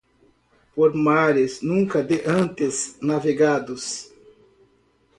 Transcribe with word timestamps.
Por 0.73 0.95
mares 0.95 1.61
nunca 1.61 2.01
de 2.01 2.23
antes 2.25 2.97
navegados 3.01 4.09